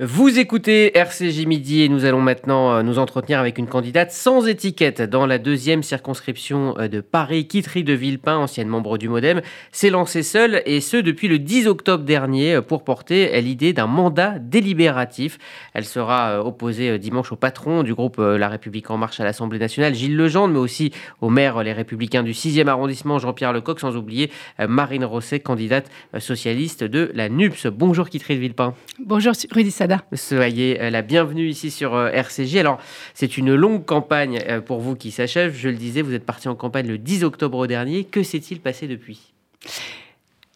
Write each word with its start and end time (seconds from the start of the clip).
Vous 0.00 0.40
écoutez 0.40 0.98
RCJ 0.98 1.46
Midi 1.46 1.82
et 1.82 1.88
nous 1.88 2.04
allons 2.04 2.20
maintenant 2.20 2.72
euh, 2.72 2.82
nous 2.82 2.98
entretenir 2.98 3.38
avec 3.38 3.58
une 3.58 3.68
candidate 3.68 4.10
sans 4.10 4.48
étiquette 4.48 5.00
dans 5.00 5.24
la 5.24 5.38
deuxième 5.38 5.84
circonscription 5.84 6.74
euh, 6.80 6.88
de 6.88 7.00
Paris. 7.00 7.46
Kitry 7.46 7.84
de 7.84 7.92
Villepin, 7.92 8.36
ancienne 8.36 8.66
membre 8.66 8.98
du 8.98 9.08
Modem, 9.08 9.40
s'est 9.70 9.90
lancée 9.90 10.24
seule 10.24 10.62
et 10.66 10.80
ce 10.80 10.96
depuis 10.96 11.28
le 11.28 11.38
10 11.38 11.68
octobre 11.68 12.02
dernier 12.02 12.56
euh, 12.56 12.60
pour 12.60 12.82
porter 12.82 13.40
l'idée 13.40 13.72
d'un 13.72 13.86
mandat 13.86 14.40
délibératif. 14.40 15.38
Elle 15.74 15.84
sera 15.84 16.44
opposée 16.44 16.98
dimanche 16.98 17.30
au 17.30 17.36
patron 17.36 17.84
du 17.84 17.94
groupe 17.94 18.18
La 18.18 18.48
République 18.48 18.90
En 18.90 18.96
Marche 18.96 19.20
à 19.20 19.24
l'Assemblée 19.24 19.60
nationale, 19.60 19.94
Gilles 19.94 20.16
Legendre, 20.16 20.54
mais 20.54 20.58
aussi 20.58 20.90
au 21.20 21.30
maire 21.30 21.62
Les 21.62 21.72
Républicains 21.72 22.24
du 22.24 22.32
6e 22.32 22.66
arrondissement, 22.66 23.20
Jean-Pierre 23.20 23.52
Lecoq, 23.52 23.78
sans 23.78 23.96
oublier 23.96 24.32
Marine 24.58 25.04
Rosset, 25.04 25.38
candidate 25.38 25.88
socialiste 26.18 26.82
de 26.82 27.12
la 27.14 27.28
NUPS. 27.28 27.68
Bonjour 27.68 28.08
Kitry 28.08 28.34
de 28.34 28.40
Villepin? 28.40 28.74
Bonjour 28.98 29.34
Rudy 29.52 29.70
Soyez 30.12 30.80
euh, 30.80 30.90
la 30.90 31.02
bienvenue 31.02 31.48
ici 31.48 31.70
sur 31.70 31.94
euh, 31.94 32.10
RCJ. 32.10 32.56
Alors, 32.56 32.78
c'est 33.14 33.36
une 33.36 33.54
longue 33.54 33.84
campagne 33.84 34.40
euh, 34.48 34.60
pour 34.60 34.80
vous 34.80 34.94
qui 34.94 35.10
s'achève. 35.10 35.54
Je 35.54 35.68
le 35.68 35.76
disais, 35.76 36.02
vous 36.02 36.14
êtes 36.14 36.24
parti 36.24 36.48
en 36.48 36.54
campagne 36.54 36.86
le 36.86 36.98
10 36.98 37.24
octobre 37.24 37.66
dernier. 37.66 38.04
Que 38.04 38.22
s'est-il 38.22 38.60
passé 38.60 38.86
depuis? 38.86 39.32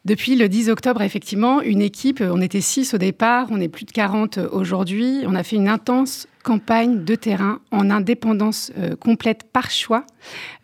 Depuis 0.05 0.37
le 0.37 0.49
10 0.49 0.71
octobre, 0.71 1.03
effectivement, 1.03 1.61
une 1.61 1.83
équipe, 1.83 2.23
on 2.23 2.41
était 2.41 2.61
6 2.61 2.95
au 2.95 2.99
départ, 2.99 3.49
on 3.51 3.61
est 3.61 3.69
plus 3.69 3.85
de 3.85 3.91
40 3.91 4.39
aujourd'hui. 4.53 5.25
On 5.27 5.35
a 5.35 5.43
fait 5.43 5.57
une 5.57 5.69
intense 5.69 6.29
campagne 6.45 7.05
de 7.05 7.15
terrain 7.15 7.61
en 7.73 7.91
indépendance 7.91 8.73
complète 9.01 9.43
par 9.53 9.71
choix 9.71 10.07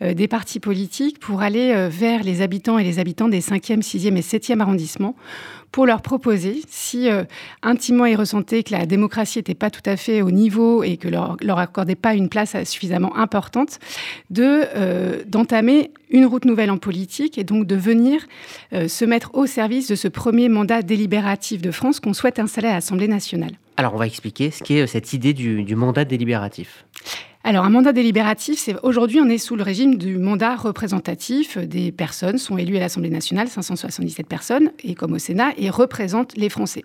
des 0.01 0.27
partis 0.27 0.59
politiques 0.59 1.19
pour 1.19 1.41
aller 1.41 1.89
vers 1.91 2.23
les 2.23 2.41
habitants 2.41 2.79
et 2.79 2.83
les 2.83 2.97
habitants 2.97 3.27
des 3.27 3.41
5e, 3.41 3.83
6e 3.83 4.15
et 4.15 4.21
7e 4.21 4.61
arrondissements 4.61 5.15
pour 5.75 5.85
leur 5.85 6.01
proposer, 6.01 6.61
si 6.69 7.09
euh, 7.09 7.25
intimement 7.61 8.05
ils 8.05 8.15
ressentaient 8.15 8.63
que 8.63 8.71
la 8.71 8.85
démocratie 8.85 9.39
n'était 9.39 9.55
pas 9.55 9.69
tout 9.69 9.81
à 9.85 9.97
fait 9.97 10.21
au 10.21 10.31
niveau 10.31 10.83
et 10.83 10.95
que 10.95 11.09
leur, 11.09 11.35
leur 11.41 11.59
accordait 11.59 11.95
pas 11.95 12.13
une 12.13 12.29
place 12.29 12.55
suffisamment 12.63 13.13
importante, 13.17 13.79
de 14.29 14.63
euh, 14.73 15.21
d'entamer 15.27 15.91
une 16.09 16.27
route 16.27 16.45
nouvelle 16.45 16.71
en 16.71 16.77
politique 16.77 17.37
et 17.37 17.43
donc 17.43 17.67
de 17.67 17.75
venir 17.75 18.21
euh, 18.71 18.87
se 18.87 19.03
mettre 19.03 19.31
au 19.33 19.47
service 19.47 19.89
de 19.89 19.95
ce 19.95 20.07
premier 20.07 20.47
mandat 20.47 20.81
délibératif 20.81 21.61
de 21.61 21.71
France 21.71 21.99
qu'on 21.99 22.13
souhaite 22.13 22.39
installer 22.39 22.69
à 22.69 22.75
l'Assemblée 22.75 23.09
nationale. 23.09 23.51
Alors 23.75 23.93
on 23.95 23.97
va 23.97 24.07
expliquer 24.07 24.51
ce 24.51 24.63
qu'est 24.63 24.87
cette 24.87 25.11
idée 25.11 25.33
du, 25.33 25.63
du 25.63 25.75
mandat 25.75 26.05
délibératif. 26.05 26.85
Alors, 27.47 27.63
un 27.63 27.69
mandat 27.69 27.93
délibératif, 27.93 28.57
c'est 28.57 28.75
aujourd'hui, 28.81 29.19
on 29.21 29.29
est 29.29 29.37
sous 29.37 29.55
le 29.55 29.61
régime 29.61 29.99
du 29.99 30.17
mandat 30.17 30.55
représentatif. 30.55 31.59
Des 31.59 31.91
personnes 31.91 32.39
sont 32.39 32.57
élues 32.57 32.77
à 32.77 32.79
l'Assemblée 32.79 33.11
nationale, 33.11 33.49
577 33.49 34.25
personnes, 34.25 34.71
et 34.83 34.95
comme 34.95 35.13
au 35.13 35.19
Sénat, 35.19 35.51
et 35.55 35.69
représentent 35.69 36.35
les 36.37 36.49
Français. 36.49 36.83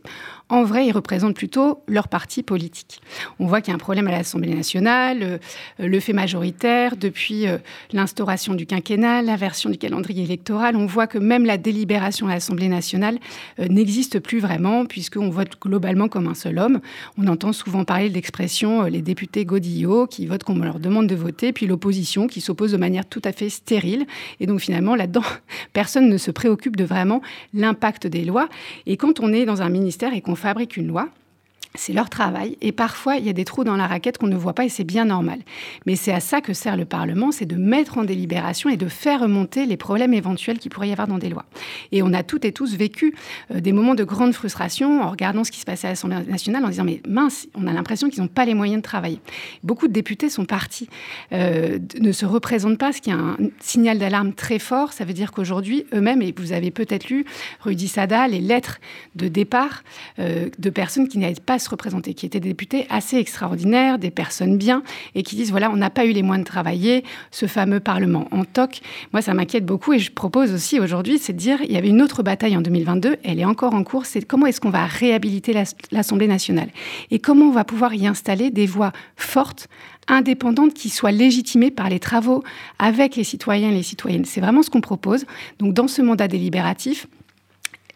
En 0.51 0.65
vrai, 0.65 0.87
ils 0.87 0.93
représentent 0.93 1.35
plutôt 1.35 1.83
leur 1.89 2.09
parti 2.09 2.43
politique. 2.43 3.01
On 3.39 3.47
voit 3.47 3.63
qu'il 3.63 3.69
y 3.69 3.73
a 3.73 3.77
un 3.77 3.79
problème 3.79 4.07
à 4.09 4.11
l'Assemblée 4.11 4.55
nationale, 4.55 5.23
euh, 5.23 5.39
le 5.79 5.99
fait 5.99 6.13
majoritaire, 6.13 6.97
depuis 6.99 7.47
euh, 7.47 7.57
l'instauration 7.95 8.53
du 8.53 8.67
quinquennat, 8.67 9.23
l'inversion 9.23 9.71
du 9.71 9.79
calendrier 9.79 10.25
électoral. 10.25 10.77
On 10.77 10.85
voit 10.85 11.07
que 11.07 11.17
même 11.17 11.47
la 11.47 11.57
délibération 11.57 12.27
à 12.27 12.33
l'Assemblée 12.33 12.69
nationale 12.69 13.19
euh, 13.61 13.69
n'existe 13.69 14.19
plus 14.19 14.41
vraiment, 14.41 14.85
puisqu'on 14.85 15.31
vote 15.31 15.59
globalement 15.59 16.09
comme 16.09 16.27
un 16.27 16.35
seul 16.35 16.59
homme. 16.59 16.81
On 17.17 17.29
entend 17.29 17.55
souvent 17.55 17.85
parler 17.85 18.11
de 18.11 18.15
l'expression 18.15 18.83
les 18.83 19.01
députés 19.01 19.47
godillots 19.47 20.07
qui 20.07 20.27
votent 20.27 20.50
on 20.59 20.65
leur 20.65 20.81
demande 20.81 21.07
de 21.07 21.15
voter, 21.15 21.53
puis 21.53 21.67
l'opposition 21.67 22.27
qui 22.27 22.41
s'oppose 22.41 22.73
de 22.73 22.77
manière 22.77 23.07
tout 23.07 23.23
à 23.25 23.33
fait 23.33 23.49
stérile. 23.49 24.07
Et 24.41 24.47
donc 24.47 24.61
finalement, 24.61 24.95
là-dedans, 24.95 25.23
personne 25.73 26.09
ne 26.09 26.17
se 26.17 26.31
préoccupe 26.31 26.77
de 26.77 26.85
vraiment 26.85 27.23
l'impact 27.55 28.07
des 28.07 28.25
lois. 28.25 28.49
Et 28.87 28.97
quand 28.97 29.21
on 29.21 29.33
est 29.33 29.45
dans 29.45 29.63
un 29.63 29.69
ministère 29.69 30.15
et 30.15 30.21
qu'on 30.21 30.35
fabrique 30.35 30.77
une 30.77 30.87
loi, 30.87 31.09
c'est 31.75 31.93
leur 31.93 32.11
travail 32.11 32.57
et 32.61 32.73
parfois 32.73 33.17
il 33.17 33.25
y 33.25 33.29
a 33.29 33.33
des 33.33 33.45
trous 33.45 33.63
dans 33.63 33.77
la 33.77 33.87
raquette 33.87 34.19
qu'on 34.19 34.27
ne 34.27 34.37
voit 34.37 34.55
pas 34.55 34.65
et 34.65 34.69
c'est 34.69 34.85
bien 34.85 35.05
normal. 35.05 35.39
Mais 35.87 35.95
c'est 35.95 36.13
à 36.13 36.21
ça 36.21 36.41
que 36.41 36.53
sert 36.53 36.77
le 36.77 36.85
Parlement, 36.85 37.31
c'est 37.31 37.47
de 37.47 37.57
mettre 37.57 37.99
en 37.99 38.05
délibération 38.05 38.71
et 38.71 38.77
de 38.77 38.89
faire 38.89 39.21
remonter 39.21 39.67
les 39.67 39.77
problèmes 39.77 40.13
éventuels 40.13 40.59
qu'il 40.59 40.71
pourrait 40.71 40.89
y 40.89 40.93
avoir 40.93 41.07
dans 41.07 41.19
des 41.19 41.29
lois. 41.29 41.45
Et 41.93 42.03
on 42.03 42.13
a 42.13 42.23
toutes 42.23 42.45
et 42.45 42.53
tous 42.53 42.75
vécu 42.75 43.15
euh, 43.55 43.61
des 43.61 43.73
moments 43.73 43.95
de 43.95 44.03
grande 44.03 44.33
frustration 44.33 45.03
en 45.03 45.11
regardant 45.11 45.45
ce 45.45 45.53
qui 45.53 45.61
se 45.61 45.65
passait 45.65 45.87
à 45.87 45.91
l'Assemblée 45.91 46.19
nationale 46.27 46.65
en 46.65 46.69
disant 46.69 46.85
mais 46.85 47.01
mince, 47.07 47.47
on 47.55 47.67
a 47.69 47.73
l'impression 47.73 48.09
qu'ils 48.09 48.21
n'ont 48.21 48.29
pas 48.29 48.45
les 48.45 48.55
moyens 48.55 48.83
de 48.83 48.85
travailler. 48.85 49.21
Beaucoup 49.63 49.87
de 49.87 49.93
députés 49.93 50.29
sont 50.29 50.47
partis, 50.47 50.89
euh, 51.33 51.79
ne 52.01 52.11
se 52.11 52.27
représentent 52.27 52.79
pas, 52.79 52.93
ce 52.93 53.01
qui 53.01 53.11
est 53.11 53.15
un 53.15 53.37
signal 53.61 53.99
d'alarme 53.99 54.33
très 54.33 54.59
fort. 54.59 54.93
Ça 54.93 55.05
veut 55.05 55.13
dire 55.13 55.31
qu'aujourd'hui 55.31 55.87
eux-mêmes, 55.95 56.23
et 56.23 56.35
vous 56.37 56.53
avez 56.53 56.73
peut-être 56.73 57.09
lu 57.09 57.25
Rudy 57.61 57.87
Sada, 57.87 58.27
les 58.27 58.41
lettres 58.41 58.81
de 59.15 59.29
départ 59.29 59.85
euh, 60.19 60.49
de 60.59 60.71
personnes 60.71 61.07
qui 61.07 61.19
n'avaient 61.19 61.35
pas 61.35 61.60
se 61.61 61.71
représenter, 61.71 62.15
qui 62.15 62.27
étaient 62.27 62.41
des 62.41 62.49
députés 62.49 62.87
assez 62.91 63.17
extraordinaires, 63.17 63.99
des 63.99 64.11
personnes 64.11 64.59
bien, 64.59 64.83
et 65.15 65.23
qui 65.23 65.37
disent 65.37 65.51
voilà, 65.51 65.71
on 65.71 65.77
n'a 65.77 65.91
pas 65.91 66.07
eu 66.07 66.13
les 66.13 66.23
moyens 66.23 66.45
de 66.45 66.51
travailler, 66.51 67.05
ce 67.31 67.47
fameux 67.47 67.81
Parlement 67.81 68.27
en 68.33 68.45
toc. 68.45 68.81
Moi, 69.13 69.23
ça 69.23 69.35
m'inquiète 69.35 69.65
beaucoup, 69.65 69.93
et 69.93 69.99
je 69.99 70.11
propose 70.11 70.53
aussi 70.53 70.81
aujourd'hui, 70.81 71.19
c'est 71.19 71.33
de 71.33 71.39
dire 71.39 71.59
il 71.63 71.73
y 71.73 71.77
avait 71.77 71.89
une 71.89 72.03
autre 72.03 72.23
bataille 72.23 72.57
en 72.57 72.61
2022, 72.61 73.19
elle 73.23 73.39
est 73.39 73.45
encore 73.45 73.75
en 73.75 73.85
cours, 73.85 74.07
c'est 74.07 74.25
comment 74.25 74.47
est-ce 74.47 74.61
qu'on 74.61 74.71
va 74.71 74.87
réhabiliter 74.87 75.55
l'Assemblée 75.93 76.27
nationale? 76.27 76.71
Et 77.11 77.19
comment 77.19 77.47
on 77.47 77.53
va 77.53 77.65
pouvoir 77.65 77.95
y 77.95 78.07
installer 78.07 78.51
des 78.51 78.67
voix 78.67 78.93
fortes 79.17 79.69
indépendantes 80.09 80.75
qui 80.75 80.91
soient 80.91 81.13
légitimées 81.13 81.71
par 81.71 81.89
les 81.89 82.01
travaux 82.01 82.43
avec 82.79 83.17
les 83.17 83.25
citoyens 83.25 83.71
et 83.71 83.75
les 83.75 83.83
citoyennes. 83.83 84.25
C'est 84.25 84.41
vraiment 84.41 84.63
ce 84.63 84.71
qu'on 84.71 84.81
propose. 84.81 85.25
Donc 85.59 85.75
dans 85.75 85.89
ce 85.89 86.03
mandat 86.03 86.29
délibératif, 86.29 87.07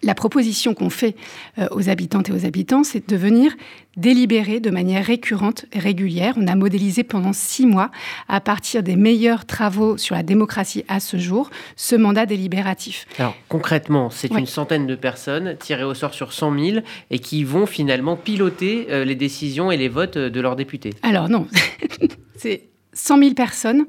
la 0.05 0.15
proposition 0.15 0.75
qu'on 0.75 0.91
fait 0.91 1.17
euh, 1.59 1.67
aux 1.71 1.89
habitantes 1.89 2.29
et 2.29 2.33
aux 2.33 2.47
habitants, 2.47 2.85
c'est 2.85 3.09
de 3.09 3.17
venir 3.17 3.53
délibérer 3.97 4.61
de 4.61 4.71
manière 4.71 5.05
récurrente 5.05 5.67
et 5.73 5.79
régulière. 5.79 6.35
On 6.37 6.47
a 6.49 6.55
modélisé 6.55 7.05
pendant 7.05 7.33
six 7.33 7.67
mois, 7.67 7.91
à 8.29 8.41
partir 8.41 8.83
des 8.83 8.97
meilleurs 8.97 9.47
travaux 9.47 9.97
sur 9.97 10.15
la 10.15 10.23
démocratie 10.23 10.85
à 10.89 11.01
ce 11.01 11.17
jour, 11.17 11.51
ce 11.77 11.95
mandat 11.95 12.27
délibératif. 12.27 13.07
Alors 13.19 13.37
concrètement, 13.49 14.11
c'est 14.11 14.33
une 14.33 14.47
centaine 14.47 14.87
de 14.87 14.95
personnes 14.95 15.57
tirées 15.59 15.85
au 15.85 15.95
sort 15.95 16.15
sur 16.15 16.33
100 16.33 16.59
000 16.59 16.79
et 17.11 17.19
qui 17.19 17.45
vont 17.45 17.67
finalement 17.67 18.17
piloter 18.17 18.89
euh, 18.91 19.05
les 19.05 19.15
décisions 19.15 19.71
et 19.71 19.77
les 19.77 19.89
votes 19.89 20.19
de 20.19 20.41
leurs 20.41 20.57
députés. 20.57 20.91
Alors 21.03 21.29
non, 21.29 21.47
c'est 22.37 22.74
100 22.95 23.19
000 23.19 23.35
personnes, 23.35 23.85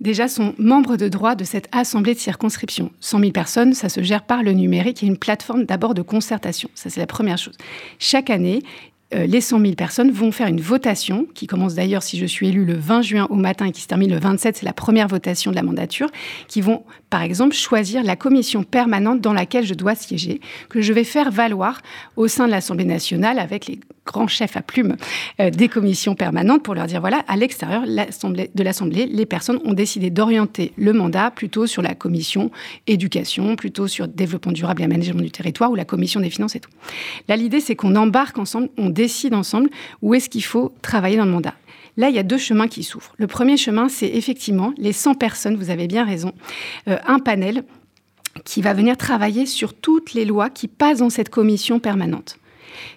déjà, 0.00 0.28
sont 0.28 0.54
membres 0.58 0.96
de 0.96 1.08
droit 1.08 1.34
de 1.34 1.44
cette 1.44 1.68
assemblée 1.72 2.14
de 2.14 2.18
circonscription. 2.18 2.90
100 3.00 3.20
000 3.20 3.32
personnes, 3.32 3.74
ça 3.74 3.88
se 3.88 4.02
gère 4.02 4.24
par 4.24 4.42
le 4.42 4.52
numérique. 4.52 5.02
A 5.02 5.06
une 5.06 5.18
plateforme 5.18 5.64
d'abord 5.64 5.94
de 5.94 6.02
concertation. 6.02 6.68
Ça, 6.74 6.90
c'est 6.90 7.00
la 7.00 7.06
première 7.06 7.38
chose. 7.38 7.56
Chaque 7.98 8.30
année, 8.30 8.62
euh, 9.14 9.26
les 9.26 9.40
100 9.40 9.60
000 9.60 9.72
personnes 9.72 10.10
vont 10.10 10.32
faire 10.32 10.48
une 10.48 10.60
votation, 10.60 11.26
qui 11.32 11.46
commence 11.46 11.74
d'ailleurs, 11.74 12.02
si 12.02 12.18
je 12.18 12.26
suis 12.26 12.48
élu, 12.48 12.66
le 12.66 12.74
20 12.74 13.00
juin 13.00 13.26
au 13.30 13.36
matin 13.36 13.64
et 13.64 13.72
qui 13.72 13.80
se 13.80 13.86
termine 13.86 14.10
le 14.10 14.18
27, 14.18 14.58
c'est 14.58 14.66
la 14.66 14.74
première 14.74 15.08
votation 15.08 15.50
de 15.50 15.56
la 15.56 15.62
mandature, 15.62 16.10
qui 16.46 16.60
vont, 16.60 16.82
par 17.08 17.22
exemple, 17.22 17.54
choisir 17.54 18.02
la 18.02 18.16
commission 18.16 18.64
permanente 18.64 19.22
dans 19.22 19.32
laquelle 19.32 19.64
je 19.64 19.72
dois 19.72 19.94
siéger, 19.94 20.42
que 20.68 20.82
je 20.82 20.92
vais 20.92 21.04
faire 21.04 21.30
valoir 21.30 21.80
au 22.16 22.28
sein 22.28 22.46
de 22.46 22.50
l'Assemblée 22.50 22.84
nationale 22.84 23.38
avec 23.38 23.66
les 23.66 23.80
grands 24.08 24.26
chefs 24.26 24.56
à 24.56 24.62
plumes 24.62 24.96
euh, 25.40 25.50
des 25.50 25.68
commissions 25.68 26.14
permanentes 26.14 26.62
pour 26.62 26.74
leur 26.74 26.86
dire, 26.86 27.00
voilà, 27.00 27.24
à 27.28 27.36
l'extérieur 27.36 27.84
de 27.86 28.62
l'Assemblée, 28.62 29.06
les 29.06 29.26
personnes 29.26 29.60
ont 29.64 29.74
décidé 29.74 30.10
d'orienter 30.10 30.72
le 30.76 30.92
mandat 30.92 31.30
plutôt 31.30 31.66
sur 31.66 31.82
la 31.82 31.94
commission 31.94 32.50
éducation, 32.86 33.54
plutôt 33.54 33.86
sur 33.86 34.08
développement 34.08 34.52
durable 34.52 34.82
et 34.82 34.84
aménagement 34.84 35.20
du 35.20 35.30
territoire 35.30 35.70
ou 35.70 35.74
la 35.74 35.84
commission 35.84 36.20
des 36.20 36.30
finances 36.30 36.56
et 36.56 36.60
tout. 36.60 36.70
Là, 37.28 37.36
l'idée, 37.36 37.60
c'est 37.60 37.76
qu'on 37.76 37.94
embarque 37.96 38.38
ensemble, 38.38 38.70
on 38.78 38.88
décide 38.88 39.34
ensemble 39.34 39.70
où 40.02 40.14
est-ce 40.14 40.28
qu'il 40.28 40.44
faut 40.44 40.72
travailler 40.82 41.16
dans 41.16 41.26
le 41.26 41.30
mandat. 41.30 41.54
Là, 41.96 42.08
il 42.08 42.14
y 42.14 42.18
a 42.18 42.22
deux 42.22 42.38
chemins 42.38 42.68
qui 42.68 42.84
s'ouvrent. 42.84 43.12
Le 43.18 43.26
premier 43.26 43.56
chemin, 43.56 43.88
c'est 43.88 44.06
effectivement 44.08 44.72
les 44.78 44.92
100 44.92 45.14
personnes, 45.14 45.56
vous 45.56 45.70
avez 45.70 45.86
bien 45.86 46.04
raison, 46.04 46.32
euh, 46.86 46.96
un 47.06 47.18
panel 47.18 47.64
qui 48.44 48.62
va 48.62 48.72
venir 48.72 48.96
travailler 48.96 49.46
sur 49.46 49.74
toutes 49.74 50.14
les 50.14 50.24
lois 50.24 50.48
qui 50.48 50.68
passent 50.68 50.98
dans 50.98 51.10
cette 51.10 51.28
commission 51.28 51.80
permanente. 51.80 52.38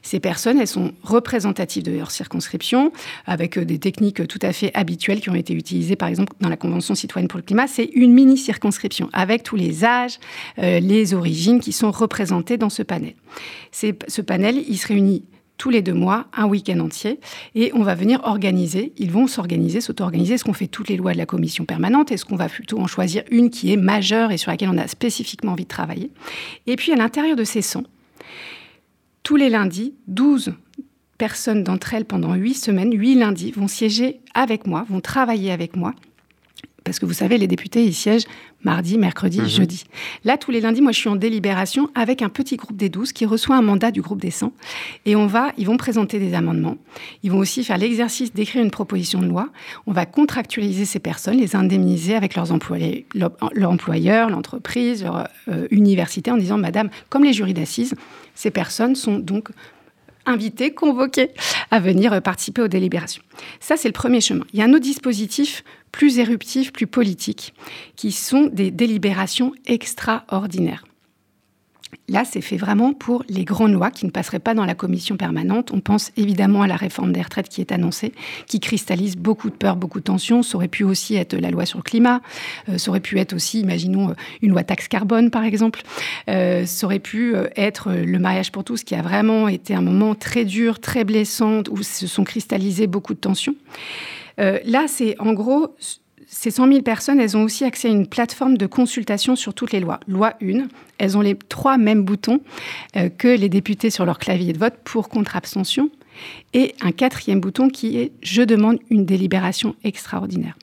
Ces 0.02 0.20
personnes, 0.20 0.60
elles 0.60 0.68
sont 0.68 0.94
représentatives 1.04 1.84
de 1.84 1.92
leur 1.92 2.12
circonscription, 2.12 2.92
avec 3.26 3.58
euh, 3.58 3.66
des 3.66 3.80
techniques 3.80 4.28
tout 4.28 4.40
à 4.42 4.54
fait 4.54 4.72
habituelles 4.74 5.22
qui 5.22 5.30
ont 5.30 5.36
été 5.36 5.54
utilisées, 5.54 5.96
par 5.96 6.10
exemple, 6.10 6.34
dans 6.40 6.50
la 6.50 6.58
Convention 6.58 6.96
citoyenne 6.96 7.28
pour 7.28 7.38
le 7.38 7.44
climat. 7.44 7.68
C'est 7.68 7.90
une 7.94 8.14
mini-circonscription, 8.14 9.10
avec 9.14 9.44
tous 9.44 9.56
les 9.56 9.86
âges, 9.86 10.20
euh, 10.60 10.80
les 10.80 11.14
origines 11.14 11.60
qui 11.60 11.72
sont 11.72 11.92
représentées 11.92 12.58
dans 12.58 12.70
ce 12.70 12.84
panel. 12.84 13.14
Ce 13.72 14.22
panel, 14.22 14.64
il 14.68 14.78
se 14.78 14.88
réunit 14.88 15.24
tous 15.62 15.70
les 15.70 15.84
deux 15.84 15.94
mois, 15.94 16.26
un 16.34 16.48
week-end 16.48 16.80
entier, 16.80 17.20
et 17.54 17.72
on 17.76 17.84
va 17.84 17.94
venir 17.94 18.22
organiser, 18.24 18.94
ils 18.98 19.12
vont 19.12 19.28
s'organiser, 19.28 19.80
s'auto-organiser, 19.80 20.34
est-ce 20.34 20.44
qu'on 20.44 20.54
fait 20.54 20.66
toutes 20.66 20.90
les 20.90 20.98
lois 20.98 21.14
de 21.14 21.20
la 21.20 21.28
commission 21.28 21.66
permanente, 21.66 22.12
est-ce 22.12 22.26
qu'on 22.26 22.36
va 22.36 22.50
plutôt 22.50 22.80
en 22.80 22.88
choisir 22.88 23.22
une 23.30 23.52
qui 23.52 23.72
est 23.72 23.78
majeure 23.78 24.32
et 24.32 24.38
sur 24.38 24.50
laquelle 24.50 24.70
on 24.70 24.78
a 24.80 24.88
spécifiquement 24.88 25.52
envie 25.52 25.66
de 25.66 25.70
travailler? 25.70 26.10
Et 26.66 26.76
puis 26.78 26.92
à 26.94 26.96
l'intérieur 26.96 27.36
de 27.36 27.44
ces 27.44 27.62
100, 27.62 27.84
tous 29.32 29.38
les 29.38 29.50
lundis, 29.50 29.96
12 30.08 30.56
personnes 31.18 31.64
d'entre 31.64 31.94
elles 31.94 32.04
pendant 32.04 32.34
8 32.34 32.54
semaines, 32.54 32.94
8 32.94 33.16
lundis, 33.16 33.52
vont 33.52 33.70
siéger 33.70 34.20
avec 34.34 34.68
moi, 34.68 34.86
vont 34.90 35.00
travailler 35.00 35.54
avec 35.54 35.78
moi, 35.78 35.94
parce 36.92 37.00
que 37.00 37.06
vous 37.06 37.14
savez, 37.14 37.38
les 37.38 37.48
députés, 37.48 37.86
ils 37.86 37.94
siègent 37.94 38.26
mardi, 38.66 38.98
mercredi, 38.98 39.40
mhm. 39.40 39.48
jeudi. 39.48 39.86
Là, 40.26 40.38
tous 40.38 40.52
les 40.52 40.60
lundis, 40.60 40.82
moi, 40.82 40.92
je 40.92 41.00
suis 41.00 41.08
en 41.08 41.16
délibération 41.16 41.90
avec 41.96 42.22
un 42.22 42.28
petit 42.28 42.58
groupe 42.58 42.76
des 42.76 42.90
12 42.90 43.14
qui 43.14 43.26
reçoit 43.26 43.56
un 43.56 43.62
mandat 43.62 43.92
du 43.92 44.02
groupe 44.02 44.20
des 44.20 44.30
100. 44.30 44.52
Et 45.06 45.16
on 45.16 45.26
va, 45.26 45.54
ils 45.58 45.66
vont 45.66 45.78
présenter 45.78 46.20
des 46.20 46.34
amendements. 46.34 46.76
Ils 47.24 47.32
vont 47.32 47.38
aussi 47.38 47.64
faire 47.64 47.78
l'exercice 47.78 48.34
d'écrire 48.34 48.62
une 48.62 48.72
proposition 48.72 49.22
de 49.22 49.28
loi. 49.28 49.48
On 49.88 49.94
va 49.94 50.06
contractualiser 50.06 50.84
ces 50.84 51.00
personnes, 51.00 51.38
les 51.38 51.56
indemniser 51.56 52.14
avec 52.14 52.36
leurs 52.36 52.52
employés, 52.52 53.06
leur, 53.16 53.32
employeur, 53.64 54.30
l'entreprise, 54.30 55.02
leur 55.06 55.30
euh, 55.48 55.68
université, 55.72 56.30
en 56.30 56.36
disant, 56.36 56.58
Madame, 56.58 56.90
comme 57.08 57.24
les 57.24 57.32
jurys 57.32 57.54
d'assises, 57.54 57.96
ces 58.36 58.52
personnes 58.52 58.96
sont 58.96 59.18
donc 59.18 59.48
invitées, 60.26 60.72
convoquées 60.74 61.30
à 61.72 61.80
venir 61.80 62.22
participer 62.22 62.62
aux 62.62 62.68
délibérations. 62.68 63.24
Ça, 63.62 63.78
c'est 63.78 63.88
le 63.88 63.94
premier 63.94 64.20
chemin. 64.20 64.46
Il 64.52 64.60
y 64.60 64.62
a 64.62 64.66
un 64.66 64.74
autre 64.74 64.82
dispositif 64.84 65.64
plus 65.92 66.20
éruptifs, 66.20 66.72
plus 66.72 66.88
politiques, 66.88 67.54
qui 67.96 68.12
sont 68.12 68.50
des 68.52 68.72
délibérations 68.72 69.54
extraordinaires. 69.66 70.86
Là, 72.08 72.26
c'est 72.26 72.42
fait 72.42 72.58
vraiment 72.58 72.94
pour 72.94 73.24
les 73.30 73.46
grandes 73.46 73.72
lois 73.72 73.92
qui 73.92 74.06
ne 74.06 74.12
passeraient 74.12 74.40
pas 74.40 74.54
dans 74.54 74.66
la 74.66 74.76
commission 74.76 75.18
permanente. 75.18 75.72
On 75.72 75.80
pense 75.80 76.12
évidemment 76.18 76.62
à 76.62 76.68
la 76.68 76.76
réforme 76.76 77.14
des 77.14 77.22
retraites 77.22 77.48
qui 77.48 77.62
est 77.62 77.72
annoncée, 77.72 78.14
qui 78.48 78.60
cristallise 78.60 79.16
beaucoup 79.16 79.50
de 79.50 79.56
peur, 79.56 79.76
beaucoup 79.76 80.00
de 80.00 80.04
tensions. 80.04 80.44
Ça 80.44 80.56
aurait 80.58 80.68
pu 80.68 80.84
aussi 80.84 81.16
être 81.16 81.36
la 81.36 81.52
loi 81.52 81.66
sur 81.66 81.80
le 81.80 81.84
climat. 81.84 82.22
Euh, 82.70 82.78
ça 82.78 82.90
aurait 82.90 83.00
pu 83.00 83.20
être 83.20 83.34
aussi, 83.34 83.62
imaginons, 83.62 84.10
euh, 84.10 84.14
une 84.42 84.52
loi 84.52 84.64
taxe 84.64 84.88
carbone, 84.88 85.32
par 85.32 85.44
exemple. 85.44 85.84
Euh, 86.30 86.66
ça 86.66 86.86
aurait 86.86 87.00
pu 87.00 87.34
être 87.56 87.92
le 87.94 88.20
mariage 88.20 88.52
pour 88.52 88.64
tous, 88.64 88.84
qui 88.84 88.96
a 88.96 89.02
vraiment 89.02 89.48
été 89.48 89.74
un 89.74 89.82
moment 89.82 90.16
très 90.16 90.44
dur, 90.44 90.80
très 90.80 91.04
blessant, 91.04 91.64
où 91.70 91.82
se 91.82 92.08
sont 92.08 92.24
cristallisées 92.24 92.88
beaucoup 92.88 93.14
de 93.14 93.20
tensions. 93.20 93.56
Euh, 94.40 94.60
là, 94.66 94.86
c'est 94.88 95.16
en 95.20 95.34
gros, 95.34 95.76
ces 96.28 96.52
100 96.52 96.68
000 96.68 96.82
personnes, 96.82 97.20
elles 97.20 97.36
ont 97.36 97.44
aussi 97.44 97.66
accès 97.66 97.90
à 97.90 97.92
une 97.92 98.08
plateforme 98.08 98.58
de 98.58 98.66
consultation 98.66 99.36
sur 99.36 99.54
toutes 99.54 99.72
les 99.74 99.80
lois. 99.80 100.00
Loi 100.08 100.34
1, 100.42 100.68
elles 100.98 101.18
ont 101.18 101.22
les 101.22 101.36
trois 101.36 101.78
mêmes 101.78 102.04
boutons 102.04 102.40
euh, 102.96 103.10
que 103.10 103.28
les 103.28 103.50
députés 103.50 103.90
sur 103.90 104.06
leur 104.06 104.18
clavier 104.18 104.54
de 104.54 104.58
vote 104.58 104.76
pour 104.84 105.10
contre-abstention. 105.10 105.90
Et 106.54 106.76
un 106.82 106.92
quatrième 106.92 107.40
bouton 107.40 107.70
qui 107.70 107.98
est 107.98 108.12
Je 108.22 108.42
demande 108.44 108.80
une 108.90 109.06
délibération 109.06 109.76
extraordinaire. 109.84 110.56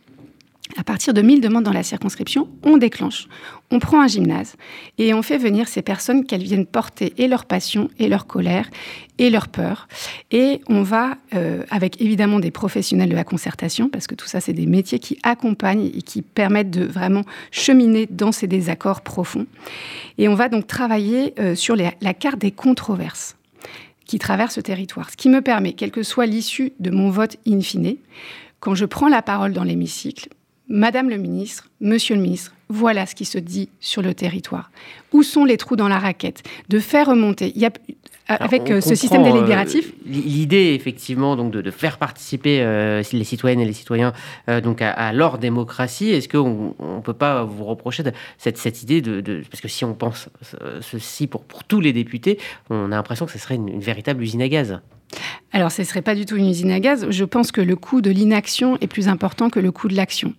À 0.76 0.84
partir 0.84 1.14
de 1.14 1.22
1000 1.22 1.40
demandes 1.40 1.64
dans 1.64 1.72
la 1.72 1.82
circonscription, 1.82 2.48
on 2.62 2.76
déclenche, 2.76 3.26
on 3.70 3.78
prend 3.78 4.00
un 4.00 4.06
gymnase 4.06 4.56
et 4.98 5.14
on 5.14 5.22
fait 5.22 5.38
venir 5.38 5.66
ces 5.66 5.82
personnes 5.82 6.26
qu'elles 6.26 6.42
viennent 6.42 6.66
porter 6.66 7.14
et 7.16 7.26
leur 7.26 7.46
passion 7.46 7.88
et 7.98 8.08
leur 8.08 8.26
colère 8.26 8.68
et 9.18 9.30
leur 9.30 9.48
peur. 9.48 9.88
Et 10.30 10.60
on 10.68 10.82
va, 10.82 11.16
euh, 11.34 11.64
avec 11.70 12.00
évidemment 12.00 12.38
des 12.38 12.50
professionnels 12.50 13.08
de 13.08 13.14
la 13.14 13.24
concertation, 13.24 13.88
parce 13.88 14.06
que 14.06 14.14
tout 14.14 14.26
ça, 14.26 14.40
c'est 14.40 14.52
des 14.52 14.66
métiers 14.66 14.98
qui 14.98 15.18
accompagnent 15.22 15.86
et 15.86 16.02
qui 16.02 16.22
permettent 16.22 16.70
de 16.70 16.84
vraiment 16.84 17.22
cheminer 17.50 18.06
dans 18.10 18.30
ces 18.30 18.46
désaccords 18.46 19.00
profonds. 19.00 19.46
Et 20.18 20.28
on 20.28 20.34
va 20.34 20.48
donc 20.48 20.66
travailler 20.66 21.34
euh, 21.40 21.54
sur 21.54 21.76
la 21.76 22.14
carte 22.14 22.38
des 22.38 22.52
controverses 22.52 23.36
qui 24.08 24.18
traversent 24.18 24.54
ce 24.54 24.60
territoire. 24.60 25.10
Ce 25.10 25.16
qui 25.16 25.28
me 25.28 25.40
permet, 25.40 25.72
quelle 25.72 25.90
que 25.92 26.02
soit 26.02 26.26
l'issue 26.26 26.72
de 26.80 26.90
mon 26.90 27.10
vote 27.10 27.36
in 27.46 27.60
fine, 27.60 27.96
quand 28.58 28.74
je 28.74 28.86
prends 28.86 29.08
la 29.08 29.22
parole 29.22 29.52
dans 29.52 29.62
l'hémicycle, 29.64 30.28
Madame 30.68 31.08
le 31.08 31.16
ministre, 31.16 31.68
Monsieur 31.80 32.14
le 32.14 32.20
ministre, 32.20 32.52
voilà 32.68 33.06
ce 33.06 33.14
qui 33.14 33.24
se 33.24 33.38
dit 33.38 33.70
sur 33.80 34.02
le 34.02 34.12
territoire. 34.12 34.70
Où 35.12 35.22
sont 35.22 35.44
les 35.44 35.56
trous 35.56 35.76
dans 35.76 35.88
la 35.88 35.98
raquette 35.98 36.42
De 36.68 36.78
faire 36.78 37.06
remonter? 37.06 37.52
Il 37.54 37.62
y 37.62 37.64
a, 37.64 37.70
avec 38.28 38.70
euh, 38.70 38.82
ce 38.82 38.94
système 38.94 39.22
euh, 39.22 39.32
délibératif? 39.32 39.92
L'idée, 40.04 40.74
effectivement, 40.74 41.36
donc 41.36 41.52
de, 41.52 41.70
faire 41.70 41.96
participer 41.96 42.60
euh, 42.60 43.02
les 43.12 43.24
citoyennes 43.24 43.60
et 43.60 43.64
les 43.64 43.72
citoyens 43.72 44.12
donc 44.62 44.82
à, 44.82 45.12
leur 45.12 45.38
démocratie, 45.38 46.10
est-ce 46.10 46.28
qu'on 46.28 46.74
ne 46.78 47.00
peut 47.00 47.14
pas 47.14 47.44
vous 47.44 47.64
reprocher 47.64 48.02
cette, 48.36 48.58
cette 48.58 48.82
idée 48.82 49.00
de, 49.00 49.42
Parce 49.50 49.62
que 49.62 49.68
si 49.68 49.84
on 49.84 49.94
pense 49.94 50.28
ceci 50.80 51.26
pour, 51.26 51.44
pour 51.44 51.64
tous 51.64 51.80
les 51.80 51.92
députés, 51.92 52.38
on 52.68 52.92
a 52.92 52.96
l'impression 52.96 53.24
que 53.24 53.32
ce 53.32 53.38
serait 53.38 53.54
une 53.54 53.80
véritable 53.80 54.22
usine 54.22 54.42
à 54.42 54.48
gaz 54.48 54.80
alors, 55.52 55.72
ce 55.72 55.82
ne 55.82 55.86
serait 55.86 56.02
pas 56.02 56.14
du 56.14 56.26
tout 56.26 56.36
une 56.36 56.48
usine 56.48 56.70
à 56.70 56.80
gaz. 56.80 57.06
Je 57.08 57.24
pense 57.24 57.52
que 57.52 57.60
le 57.60 57.74
coût 57.74 58.00
de 58.00 58.10
l'inaction 58.10 58.76
est 58.80 58.86
plus 58.86 59.08
important 59.08 59.48
que 59.48 59.60
le 59.60 59.72
coût 59.72 59.88
de 59.88 59.94
l'action. 59.94 60.34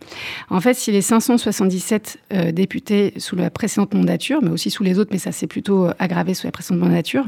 En 0.50 0.62
fait, 0.62 0.76
si 0.76 0.92
les 0.92 1.02
577 1.02 2.20
euh, 2.32 2.52
députés 2.52 3.14
sous 3.18 3.36
la 3.36 3.50
précédente 3.50 3.94
mandature, 3.94 4.40
mais 4.42 4.52
aussi 4.52 4.70
sous 4.70 4.84
les 4.84 5.00
autres, 5.00 5.10
mais 5.12 5.18
ça 5.18 5.32
s'est 5.32 5.48
plutôt 5.48 5.88
euh, 5.88 5.94
aggravé 5.98 6.34
sous 6.34 6.46
la 6.46 6.52
précédente 6.52 6.84
mandature, 6.84 7.28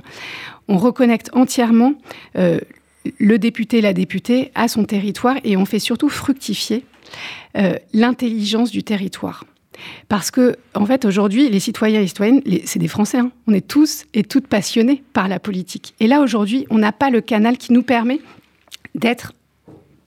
on 0.68 0.78
reconnecte 0.78 1.32
entièrement 1.34 1.96
euh, 2.38 2.60
le 3.18 3.40
député, 3.40 3.82
la 3.82 3.94
députée 3.94 4.52
à 4.54 4.68
son 4.68 4.84
territoire 4.84 5.38
et 5.44 5.58
on 5.58 5.66
fait 5.66 5.80
surtout 5.80 6.10
fructifier 6.10 6.86
l'intelligence 7.94 8.72
du 8.72 8.84
territoire. 8.84 9.44
Parce 10.08 10.32
que, 10.32 10.56
en 10.76 10.86
fait, 10.86 11.06
aujourd'hui, 11.06 11.50
les 11.50 11.60
citoyens 11.60 12.02
et 12.02 12.08
citoyennes, 12.08 12.42
c'est 12.66 12.80
des 12.80 12.88
Français. 12.88 13.20
Hein. 13.20 13.32
On 13.48 13.54
est 13.54 13.68
tous 13.68 14.06
et 14.14 14.24
toutes 14.24 14.48
passionnés 14.48 15.04
par 15.14 15.28
la 15.28 15.40
politique. 15.40 15.94
Et 16.00 16.08
là, 16.08 16.22
aujourd'hui, 16.22 16.66
on 16.70 16.78
n'a 16.78 16.92
pas 16.92 17.10
le 17.10 17.22
canal 17.22 17.58
qui 17.58 17.74
nous 17.74 17.84
permet 17.84 18.20
d'être 18.96 19.34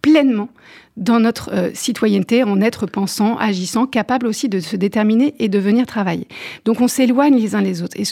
pleinement 0.02 0.48
dans 0.96 1.18
notre 1.18 1.50
euh, 1.52 1.70
citoyenneté, 1.74 2.44
en 2.44 2.60
être 2.60 2.86
pensant, 2.86 3.36
agissant, 3.36 3.86
capable 3.86 4.26
aussi 4.26 4.48
de 4.48 4.60
se 4.60 4.76
déterminer 4.76 5.34
et 5.38 5.48
de 5.48 5.58
venir 5.58 5.86
travailler. 5.86 6.28
Donc 6.64 6.80
on 6.80 6.88
s'éloigne 6.88 7.36
les 7.36 7.54
uns 7.54 7.62
les 7.62 7.82
autres. 7.82 7.96
Et 7.98 8.04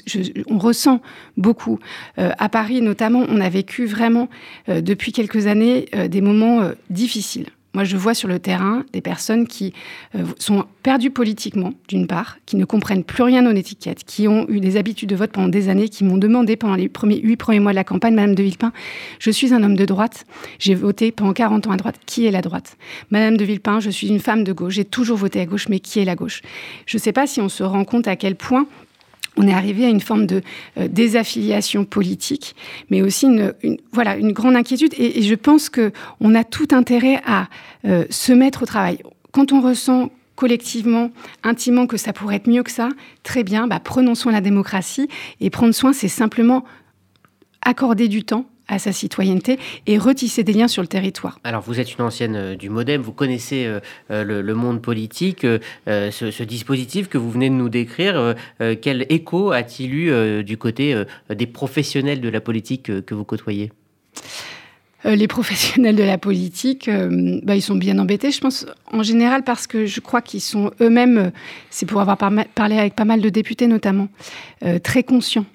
on 0.48 0.58
ressent 0.58 1.00
beaucoup. 1.36 1.78
Euh, 2.18 2.32
à 2.38 2.48
Paris 2.48 2.82
notamment, 2.82 3.24
on 3.28 3.40
a 3.40 3.48
vécu 3.48 3.86
vraiment 3.86 4.28
euh, 4.68 4.80
depuis 4.80 5.12
quelques 5.12 5.46
années 5.46 5.88
des 6.08 6.20
moments 6.20 6.70
difficiles. 6.90 7.46
Moi, 7.74 7.84
je 7.84 7.96
vois 7.96 8.12
sur 8.12 8.28
le 8.28 8.38
terrain 8.38 8.84
des 8.92 9.00
personnes 9.00 9.46
qui 9.46 9.72
euh, 10.14 10.24
sont 10.38 10.66
perdues 10.82 11.10
politiquement, 11.10 11.72
d'une 11.88 12.06
part, 12.06 12.36
qui 12.44 12.56
ne 12.56 12.66
comprennent 12.66 13.04
plus 13.04 13.22
rien 13.22 13.46
aux 13.50 13.54
étiquettes, 13.54 14.04
qui 14.04 14.28
ont 14.28 14.46
eu 14.50 14.60
des 14.60 14.76
habitudes 14.76 15.08
de 15.08 15.16
vote 15.16 15.32
pendant 15.32 15.48
des 15.48 15.70
années, 15.70 15.88
qui 15.88 16.04
m'ont 16.04 16.18
demandé 16.18 16.56
pendant 16.56 16.74
les 16.74 16.90
premiers, 16.90 17.20
huit 17.20 17.36
premiers 17.36 17.60
mois 17.60 17.72
de 17.72 17.76
la 17.76 17.84
campagne, 17.84 18.14
Madame 18.14 18.34
de 18.34 18.42
Villepin, 18.42 18.72
je 19.18 19.30
suis 19.30 19.54
un 19.54 19.62
homme 19.62 19.76
de 19.76 19.86
droite, 19.86 20.26
j'ai 20.58 20.74
voté 20.74 21.12
pendant 21.12 21.32
40 21.32 21.66
ans 21.66 21.70
à 21.70 21.76
droite, 21.76 21.96
qui 22.04 22.26
est 22.26 22.30
la 22.30 22.42
droite? 22.42 22.76
Madame 23.10 23.38
de 23.38 23.44
Villepin, 23.44 23.80
je 23.80 23.88
suis 23.88 24.08
une 24.08 24.20
femme 24.20 24.44
de 24.44 24.52
gauche, 24.52 24.74
j'ai 24.74 24.84
toujours 24.84 25.16
voté 25.16 25.40
à 25.40 25.46
gauche, 25.46 25.68
mais 25.68 25.80
qui 25.80 25.98
est 26.00 26.04
la 26.04 26.14
gauche? 26.14 26.42
Je 26.84 26.98
ne 26.98 27.00
sais 27.00 27.12
pas 27.12 27.26
si 27.26 27.40
on 27.40 27.48
se 27.48 27.62
rend 27.62 27.84
compte 27.84 28.06
à 28.06 28.16
quel 28.16 28.36
point 28.36 28.66
on 29.36 29.48
est 29.48 29.52
arrivé 29.52 29.84
à 29.84 29.88
une 29.88 30.00
forme 30.00 30.26
de 30.26 30.42
euh, 30.78 30.88
désaffiliation 30.88 31.84
politique, 31.84 32.54
mais 32.90 33.02
aussi 33.02 33.26
une, 33.26 33.54
voilà, 33.92 34.16
une 34.16 34.32
grande 34.32 34.56
inquiétude. 34.56 34.94
Et, 34.98 35.22
je 35.22 35.34
pense 35.34 35.70
qu'on 35.70 36.34
a 36.34 36.44
tout 36.44 36.68
intérêt 36.72 37.20
à 37.26 37.48
euh, 37.84 38.04
se 38.10 38.32
mettre 38.32 38.62
au 38.62 38.66
travail. 38.66 38.98
Quand 39.32 39.52
on 39.52 39.60
ressent 39.60 40.10
collectivement, 40.36 41.10
intimement, 41.44 41.86
que 41.86 41.96
ça 41.96 42.12
pourrait 42.12 42.36
être 42.36 42.48
mieux 42.48 42.62
que 42.62 42.70
ça, 42.70 42.88
très 43.22 43.44
bien, 43.44 43.66
bah, 43.66 43.80
prenons 43.80 44.14
soin 44.14 44.32
de 44.32 44.36
la 44.36 44.40
démocratie. 44.40 45.08
Et 45.40 45.50
prendre 45.50 45.74
soin, 45.74 45.92
c'est 45.92 46.08
simplement 46.08 46.64
accorder 47.62 48.08
du 48.08 48.24
temps 48.24 48.46
à 48.68 48.78
sa 48.78 48.92
citoyenneté 48.92 49.58
et 49.86 49.98
retisser 49.98 50.44
des 50.44 50.52
liens 50.52 50.68
sur 50.68 50.82
le 50.82 50.88
territoire. 50.88 51.38
Alors 51.44 51.62
vous 51.62 51.80
êtes 51.80 51.94
une 51.94 52.04
ancienne 52.04 52.36
euh, 52.36 52.54
du 52.54 52.70
Modem, 52.70 53.02
vous 53.02 53.12
connaissez 53.12 53.66
euh, 53.66 53.80
euh, 54.10 54.42
le, 54.42 54.54
monde 54.54 54.80
politique, 54.82 55.46
ce, 55.86 56.42
dispositif 56.42 57.08
que 57.08 57.18
vous 57.18 57.30
venez 57.30 57.48
de 57.48 57.54
nous 57.54 57.68
décrire, 57.68 58.34
quel 58.80 59.06
écho 59.08 59.50
a-t-il 59.50 59.94
eu 59.94 60.44
du 60.44 60.56
côté 60.58 61.02
des 61.30 61.46
professionnels 61.46 62.20
de 62.20 62.28
la 62.28 62.40
politique 62.40 63.04
que 63.04 63.14
vous 63.14 63.24
côtoyez? 63.24 63.72
Les 65.04 65.26
professionnels 65.26 65.96
de 65.96 66.02
la 66.02 66.18
politique, 66.18 66.90
bah, 67.42 67.56
ils 67.56 67.62
sont 67.62 67.76
bien 67.76 67.98
embêtés, 67.98 68.30
je 68.30 68.40
pense, 68.40 68.66
en 68.92 69.02
général, 69.02 69.42
parce 69.42 69.66
que 69.66 69.86
je 69.86 70.00
crois 70.00 70.20
qu'ils 70.20 70.42
sont 70.42 70.70
eux-mêmes, 70.80 71.32
c'est 71.70 71.86
pour 71.86 72.00
avoir 72.00 72.18
parlé 72.18 72.78
avec 72.78 72.94
pas 72.94 73.04
mal 73.04 73.20
de 73.20 73.28
députés 73.28 73.66
notamment, 73.66 74.08
très 74.82 75.02
conscients 75.02 75.46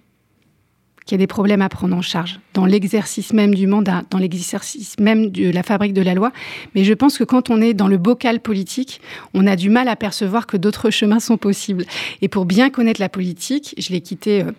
qu'il 1.07 1.15
y 1.15 1.19
a 1.19 1.23
des 1.23 1.27
problèmes 1.27 1.61
à 1.61 1.69
prendre 1.69 1.95
en 1.95 2.01
charge 2.01 2.39
dans 2.53 2.65
l'exercice 2.65 3.33
même 3.33 3.55
du 3.55 3.65
mandat, 3.65 4.03
dans 4.11 4.17
l'exercice 4.17 4.99
même 4.99 5.31
de 5.31 5.49
la 5.49 5.63
fabrique 5.63 5.93
de 5.93 6.01
la 6.01 6.13
loi. 6.13 6.31
Mais 6.75 6.83
je 6.83 6.93
pense 6.93 7.17
que 7.17 7.23
quand 7.23 7.49
on 7.49 7.61
est 7.61 7.73
dans 7.73 7.87
le 7.87 7.97
bocal 7.97 8.39
politique, 8.39 9.01
on 9.33 9.47
a 9.47 9.55
du 9.55 9.69
mal 9.69 9.87
à 9.87 9.95
percevoir 9.95 10.45
que 10.45 10.57
d'autres 10.57 10.89
chemins 10.89 11.19
sont 11.19 11.37
possibles. 11.37 11.85
Et 12.21 12.27
pour 12.27 12.45
bien 12.45 12.69
connaître 12.69 12.99
la 12.99 13.09
politique, 13.09 13.73
je 13.77 13.91
l'ai 13.91 14.01
quitté 14.01 14.41
euh, 14.41 14.51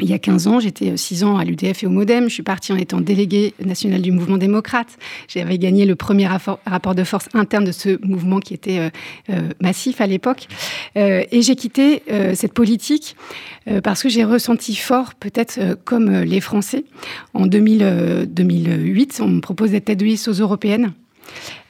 il 0.00 0.08
y 0.08 0.12
a 0.12 0.18
15 0.18 0.46
ans, 0.46 0.60
j'étais 0.60 0.96
6 0.96 1.22
euh, 1.22 1.26
ans 1.26 1.38
à 1.38 1.44
l'UDF 1.44 1.82
et 1.82 1.86
au 1.86 1.90
Modem. 1.90 2.28
Je 2.28 2.34
suis 2.34 2.42
partie 2.42 2.72
en 2.72 2.76
étant 2.76 3.00
déléguée 3.00 3.54
nationale 3.64 4.02
du 4.02 4.12
mouvement 4.12 4.36
démocrate. 4.36 4.98
J'avais 5.28 5.58
gagné 5.58 5.86
le 5.86 5.94
premier 5.94 6.26
rapport 6.26 6.94
de 6.94 7.04
force 7.04 7.28
interne 7.34 7.64
de 7.64 7.72
ce 7.72 8.04
mouvement 8.04 8.40
qui 8.40 8.54
était 8.54 8.78
euh, 8.78 8.90
euh, 9.30 9.48
massif 9.60 10.00
à 10.00 10.06
l'époque. 10.06 10.46
et 10.96 11.42
j'ai 11.42 11.56
quitté 11.56 12.02
cette 12.34 12.52
politique 12.52 13.16
parce 13.82 14.02
que 14.02 14.08
j'ai 14.08 14.24
ressenti 14.24 14.74
fort, 14.74 15.14
peut-être 15.14 15.76
comme 15.84 16.22
les 16.22 16.40
Français, 16.40 16.84
en 17.32 17.46
2000, 17.46 18.26
2008, 18.28 19.20
on 19.22 19.28
me 19.28 19.40
propose 19.40 19.70
d'être 19.70 19.86
tête 19.86 19.98
de 19.98 20.04
liste 20.04 20.28
aux 20.28 20.32
européennes. 20.32 20.92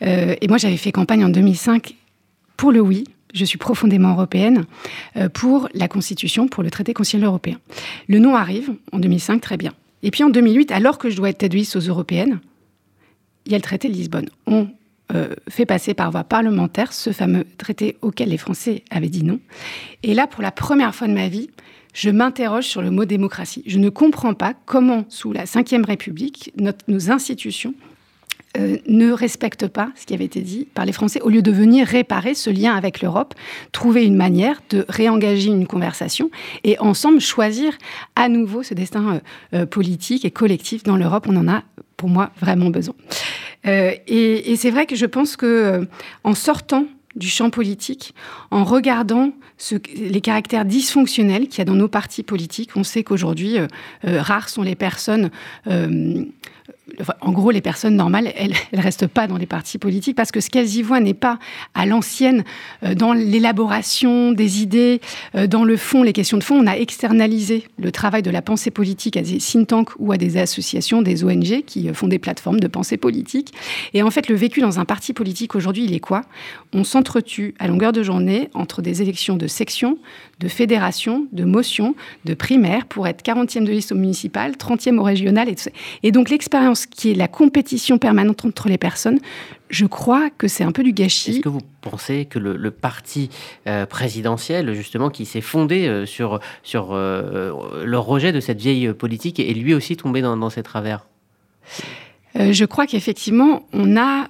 et 0.00 0.48
moi, 0.48 0.58
j'avais 0.58 0.76
fait 0.76 0.92
campagne 0.92 1.24
en 1.24 1.28
2005 1.28 1.94
pour 2.56 2.72
le 2.72 2.80
oui, 2.80 3.04
je 3.34 3.44
suis 3.44 3.58
profondément 3.58 4.12
européenne, 4.12 4.64
euh, 5.16 5.28
pour 5.28 5.68
la 5.74 5.88
Constitution, 5.88 6.48
pour 6.48 6.62
le 6.62 6.70
traité 6.70 6.94
constitutionnel 6.94 7.26
européen. 7.26 7.58
Le 8.08 8.18
nom 8.18 8.36
arrive 8.36 8.72
en 8.92 8.98
2005, 8.98 9.40
très 9.40 9.56
bien. 9.56 9.74
Et 10.02 10.10
puis 10.10 10.22
en 10.24 10.30
2008, 10.30 10.70
alors 10.72 10.98
que 10.98 11.10
je 11.10 11.16
dois 11.16 11.30
être 11.30 11.38
tête 11.38 11.54
aux 11.54 11.80
européennes, 11.80 12.40
il 13.46 13.52
y 13.52 13.54
a 13.54 13.58
le 13.58 13.62
traité 13.62 13.88
de 13.88 13.94
Lisbonne. 13.94 14.30
On 14.46 14.68
fait 15.48 15.66
passer 15.66 15.94
par 15.94 16.10
voie 16.10 16.24
parlementaire 16.24 16.92
ce 16.92 17.12
fameux 17.12 17.44
traité 17.58 17.98
auquel 18.00 18.30
les 18.30 18.38
Français 18.38 18.82
avaient 18.90 19.10
dit 19.10 19.22
non. 19.22 19.38
Et 20.02 20.14
là, 20.14 20.26
pour 20.26 20.42
la 20.42 20.50
première 20.50 20.94
fois 20.94 21.06
de 21.06 21.12
ma 21.12 21.28
vie, 21.28 21.50
je 21.94 22.10
m'interroge 22.10 22.64
sur 22.64 22.82
le 22.82 22.90
mot 22.90 23.04
démocratie. 23.04 23.62
Je 23.66 23.78
ne 23.78 23.88
comprends 23.88 24.34
pas 24.34 24.54
comment, 24.66 25.04
sous 25.08 25.32
la 25.32 25.44
Ve 25.44 25.86
République, 25.86 26.52
nos 26.88 27.10
institutions 27.10 27.74
euh, 28.56 28.76
ne 28.86 29.10
respectent 29.10 29.66
pas 29.66 29.90
ce 29.96 30.06
qui 30.06 30.14
avait 30.14 30.26
été 30.26 30.40
dit 30.40 30.68
par 30.74 30.84
les 30.84 30.92
Français, 30.92 31.20
au 31.22 31.28
lieu 31.28 31.42
de 31.42 31.50
venir 31.50 31.88
réparer 31.88 32.34
ce 32.34 32.50
lien 32.50 32.72
avec 32.72 33.02
l'Europe, 33.02 33.34
trouver 33.72 34.04
une 34.04 34.14
manière 34.14 34.60
de 34.70 34.84
réengager 34.88 35.48
une 35.48 35.66
conversation 35.66 36.30
et 36.62 36.78
ensemble 36.78 37.20
choisir 37.20 37.76
à 38.14 38.28
nouveau 38.28 38.62
ce 38.62 38.72
destin 38.72 39.14
euh, 39.14 39.20
euh, 39.54 39.66
politique 39.66 40.24
et 40.24 40.30
collectif 40.30 40.84
dans 40.84 40.96
l'Europe. 40.96 41.26
On 41.28 41.34
en 41.36 41.48
a, 41.48 41.64
pour 41.96 42.08
moi, 42.08 42.30
vraiment 42.40 42.70
besoin. 42.70 42.94
et, 43.64 44.54
c'est 44.56 44.70
vrai 44.70 44.86
que 44.86 44.94
je 44.94 45.06
pense 45.06 45.34
que 45.36 45.88
en 46.22 46.34
sortant 46.34 46.86
du 47.16 47.28
champ 47.28 47.50
politique, 47.50 48.14
en 48.52 48.62
regardant 48.62 49.32
les 49.96 50.20
caractères 50.20 50.64
dysfonctionnels 50.64 51.48
qu'il 51.48 51.58
y 51.58 51.62
a 51.62 51.64
dans 51.64 51.74
nos 51.74 51.88
partis 51.88 52.22
politiques. 52.22 52.70
On 52.76 52.84
sait 52.84 53.02
qu'aujourd'hui, 53.04 53.56
rares 54.02 54.48
sont 54.48 54.62
les 54.62 54.74
personnes 54.74 55.30
en 57.20 57.32
gros, 57.32 57.50
les 57.50 57.60
personnes 57.60 57.96
normales, 57.96 58.32
elles 58.36 58.54
ne 58.72 58.80
restent 58.80 59.06
pas 59.06 59.26
dans 59.26 59.36
les 59.36 59.46
partis 59.46 59.78
politiques 59.78 60.16
parce 60.16 60.30
que 60.30 60.40
ce 60.40 60.48
qu'elles 60.48 60.76
y 60.76 60.82
voient 60.82 61.00
n'est 61.00 61.12
pas 61.12 61.38
à 61.74 61.84
l'ancienne 61.84 62.44
euh, 62.82 62.94
dans 62.94 63.12
l'élaboration 63.12 64.32
des 64.32 64.62
idées, 64.62 65.00
euh, 65.34 65.46
dans 65.46 65.64
le 65.64 65.76
fond, 65.76 66.02
les 66.02 66.12
questions 66.12 66.38
de 66.38 66.44
fond. 66.44 66.56
On 66.56 66.66
a 66.66 66.76
externalisé 66.76 67.64
le 67.78 67.92
travail 67.92 68.22
de 68.22 68.30
la 68.30 68.40
pensée 68.40 68.70
politique 68.70 69.16
à 69.16 69.22
des 69.22 69.38
think 69.38 69.68
tanks 69.68 69.90
ou 69.98 70.12
à 70.12 70.16
des 70.16 70.36
associations, 70.38 71.02
des 71.02 71.24
ONG 71.24 71.64
qui 71.66 71.88
euh, 71.88 71.94
font 71.94 72.08
des 72.08 72.18
plateformes 72.18 72.60
de 72.60 72.68
pensée 72.68 72.96
politique. 72.96 73.52
Et 73.92 74.02
en 74.02 74.10
fait, 74.10 74.28
le 74.28 74.34
vécu 74.34 74.60
dans 74.60 74.78
un 74.80 74.84
parti 74.84 75.12
politique 75.12 75.54
aujourd'hui, 75.54 75.84
il 75.84 75.94
est 75.94 76.00
quoi? 76.00 76.22
On 76.72 76.84
s'entretue 76.84 77.54
à 77.58 77.68
longueur 77.68 77.92
de 77.92 78.02
journée 78.02 78.48
entre 78.54 78.80
des 78.80 79.02
élections 79.02 79.36
de 79.36 79.46
section, 79.46 79.98
de 80.40 80.48
fédération, 80.48 81.26
de 81.32 81.44
motion, 81.44 81.94
de 82.24 82.34
primaire 82.34 82.86
pour 82.86 83.06
être 83.06 83.22
40e 83.22 83.64
de 83.64 83.70
liste 83.70 83.92
au 83.92 83.96
municipal, 83.96 84.52
30e 84.52 84.98
au 84.98 85.02
régional 85.02 85.48
et 85.48 85.54
tout 85.54 85.64
ça. 85.64 85.70
Et 86.02 86.10
donc 86.10 86.30
l'expérience 86.30 86.53
qui 86.90 87.10
est 87.10 87.14
la 87.14 87.28
compétition 87.28 87.98
permanente 87.98 88.44
entre 88.44 88.68
les 88.68 88.78
personnes, 88.78 89.18
je 89.70 89.86
crois 89.86 90.30
que 90.30 90.46
c'est 90.46 90.64
un 90.64 90.72
peu 90.72 90.82
du 90.82 90.92
gâchis. 90.92 91.32
Est-ce 91.32 91.40
que 91.40 91.48
vous 91.48 91.62
pensez 91.80 92.26
que 92.26 92.38
le, 92.38 92.70
parti 92.70 93.30
euh, 93.66 93.86
présidentiel, 93.86 94.72
justement, 94.74 95.10
qui 95.10 95.24
s'est 95.24 95.40
fondé 95.40 95.86
euh, 95.86 96.06
sur, 96.06 96.40
sur 96.62 96.90
euh, 96.92 97.84
le 97.84 97.98
rejet 97.98 98.32
de 98.32 98.40
cette 98.40 98.60
vieille 98.60 98.92
politique, 98.92 99.40
est 99.40 99.54
lui 99.54 99.74
aussi 99.74 99.96
tombé 99.96 100.22
dans, 100.22 100.36
dans 100.36 100.50
ces 100.50 100.62
travers? 100.62 101.06
Je 102.36 102.64
crois 102.64 102.86
qu'effectivement, 102.88 103.64
on 103.72 103.96
a 103.96 104.28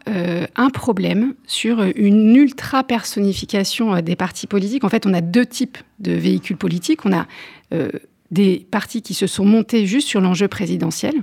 un 0.56 0.68
problème 0.68 1.32
sur 1.46 1.82
une 1.96 2.36
ultra-personnification 2.36 3.98
des 4.02 4.14
partis 4.14 4.46
politiques. 4.46 4.84
En 4.84 4.90
fait, 4.90 5.06
on 5.06 5.14
a 5.14 5.22
deux 5.22 5.46
types 5.46 5.78
de 6.00 6.12
véhicules 6.12 6.58
politiques. 6.58 7.06
On 7.06 7.14
a 7.14 7.26
des 8.30 8.66
partis 8.70 9.00
qui 9.00 9.14
se 9.14 9.26
sont 9.26 9.46
montés 9.46 9.86
juste 9.86 10.06
sur 10.06 10.20
l'enjeu 10.20 10.48
présidentiel. 10.48 11.14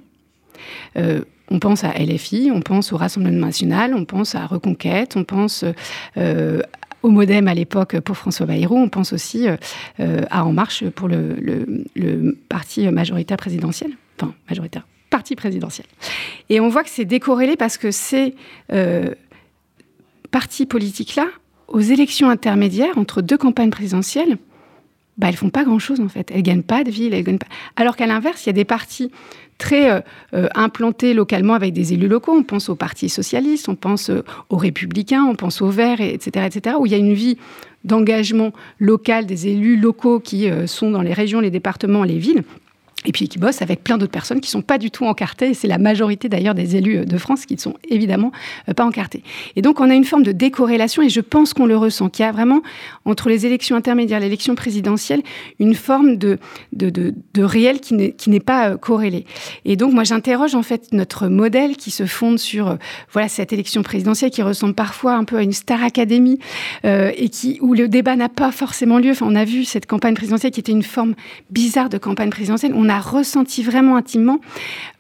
On 0.95 1.59
pense 1.59 1.83
à 1.83 1.93
LFI, 1.93 2.51
on 2.53 2.61
pense 2.61 2.93
au 2.93 2.97
Rassemblement 2.97 3.45
national, 3.45 3.93
on 3.93 4.05
pense 4.05 4.35
à 4.35 4.45
Reconquête, 4.45 5.15
on 5.15 5.23
pense 5.23 5.65
au 6.15 7.09
Modem 7.09 7.47
à 7.47 7.53
l'époque 7.53 7.99
pour 7.99 8.17
François 8.17 8.45
Bayrou, 8.45 8.77
on 8.77 8.89
pense 8.89 9.13
aussi 9.13 9.47
à 9.97 10.45
En 10.45 10.53
Marche 10.53 10.87
pour 10.89 11.07
le, 11.07 12.37
parti 12.49 12.87
majoritaire 12.87 13.37
présidentiel, 13.37 13.91
enfin 14.17 14.33
majoritaire 14.49 14.85
parti 15.11 15.35
présidentiel. 15.35 15.85
Et 16.49 16.59
on 16.59 16.69
voit 16.69 16.83
que 16.83 16.89
c'est 16.89 17.05
décorrélé 17.05 17.55
parce 17.55 17.77
que 17.77 17.91
ces 17.91 18.33
euh, 18.71 19.13
partis 20.31 20.65
politiques-là, 20.65 21.27
aux 21.67 21.79
élections 21.79 22.29
intermédiaires 22.29 22.97
entre 22.97 23.21
deux 23.21 23.37
campagnes 23.37 23.69
présidentielles, 23.69 24.37
bah, 25.21 25.27
elles 25.29 25.35
font 25.35 25.51
pas 25.51 25.63
grand-chose 25.63 26.01
en 26.01 26.09
fait. 26.09 26.31
Elles 26.33 26.41
gagnent 26.41 26.63
pas 26.63 26.83
de 26.83 26.89
ville, 26.89 27.13
elles 27.13 27.23
gagnent 27.23 27.37
pas. 27.37 27.47
Alors 27.75 27.95
qu'à 27.95 28.07
l'inverse, 28.07 28.43
il 28.45 28.47
y 28.47 28.49
a 28.49 28.53
des 28.53 28.65
partis 28.65 29.11
très 29.59 29.91
euh, 29.91 30.01
euh, 30.33 30.49
implantés 30.55 31.13
localement 31.13 31.53
avec 31.53 31.73
des 31.73 31.93
élus 31.93 32.07
locaux. 32.07 32.33
On 32.33 32.43
pense 32.43 32.69
au 32.69 32.75
Parti 32.75 33.07
socialiste, 33.07 33.69
on 33.69 33.75
pense 33.75 34.11
aux 34.49 34.57
Républicains, 34.57 35.23
on 35.23 35.35
pense 35.35 35.61
aux 35.61 35.69
Verts, 35.69 36.01
etc., 36.01 36.47
etc., 36.47 36.75
où 36.79 36.87
il 36.87 36.91
y 36.91 36.95
a 36.95 36.97
une 36.97 37.13
vie 37.13 37.37
d'engagement 37.83 38.51
local 38.79 39.27
des 39.27 39.47
élus 39.47 39.77
locaux 39.77 40.19
qui 40.19 40.49
sont 40.65 40.91
dans 40.91 41.01
les 41.01 41.13
régions, 41.13 41.39
les 41.39 41.51
départements, 41.51 42.03
les 42.03 42.17
villes 42.17 42.43
et 43.05 43.11
puis 43.11 43.27
qui 43.27 43.39
bossent 43.39 43.61
avec 43.61 43.83
plein 43.83 43.97
d'autres 43.97 44.11
personnes 44.11 44.41
qui 44.41 44.49
sont 44.49 44.61
pas 44.61 44.77
du 44.77 44.91
tout 44.91 45.05
encartées. 45.05 45.49
Et 45.49 45.53
c'est 45.53 45.67
la 45.67 45.77
majorité 45.77 46.29
d'ailleurs 46.29 46.53
des 46.53 46.75
élus 46.75 47.05
de 47.05 47.17
France 47.17 47.45
qui 47.45 47.55
ne 47.55 47.59
sont 47.59 47.75
évidemment 47.89 48.31
euh, 48.69 48.73
pas 48.73 48.85
encartés. 48.85 49.23
Et 49.55 49.61
donc 49.61 49.79
on 49.79 49.89
a 49.89 49.95
une 49.95 50.05
forme 50.05 50.23
de 50.23 50.31
décorrélation 50.31 51.01
et 51.01 51.09
je 51.09 51.21
pense 51.21 51.53
qu'on 51.53 51.65
le 51.65 51.77
ressent, 51.77 52.09
qu'il 52.09 52.25
y 52.25 52.27
a 52.27 52.31
vraiment 52.31 52.61
entre 53.05 53.29
les 53.29 53.45
élections 53.45 53.75
intermédiaires 53.75 54.19
et 54.19 54.25
l'élection 54.25 54.55
présidentielle 54.55 55.21
une 55.59 55.73
forme 55.73 56.17
de, 56.17 56.37
de, 56.73 56.89
de, 56.89 57.43
réel 57.43 57.79
qui 57.79 57.93
n'est 58.29 58.39
pas 58.39 58.69
euh, 58.69 58.77
corrélé. 58.77 59.25
Et 59.65 59.75
donc 59.75 59.93
moi 59.93 60.03
j'interroge 60.03 60.55
en 60.55 60.63
fait 60.63 60.91
notre 60.91 61.27
modèle 61.27 61.77
qui 61.77 61.91
se 61.91 62.05
fonde 62.05 62.37
sur 62.37 62.67
euh, 62.67 62.75
voilà 63.11 63.27
cette 63.27 63.51
élection 63.51 63.81
présidentielle 63.81 64.31
qui 64.31 64.41
ressemble 64.41 64.75
parfois 64.75 65.13
un 65.13 65.23
peu 65.23 65.37
à 65.37 65.43
une 65.43 65.53
star 65.53 65.83
académie 65.83 66.39
et 66.83 67.29
qui 67.29 67.57
où 67.61 67.73
le 67.73 67.87
débat 67.87 68.15
n'a 68.15 68.29
pas 68.29 68.51
forcément 68.51 68.99
lieu. 68.99 69.11
Enfin 69.11 69.25
on 69.27 69.35
a 69.35 69.45
vu 69.45 69.65
cette 69.65 69.85
campagne 69.85 70.13
présidentielle 70.13 70.51
qui 70.51 70.59
était 70.59 70.71
une 70.71 70.83
forme 70.83 71.15
bizarre 71.49 71.89
de 71.89 71.97
campagne 71.97 72.29
présidentielle. 72.29 72.73
Ressenti 72.99 73.63
vraiment 73.63 73.95
intimement, 73.95 74.39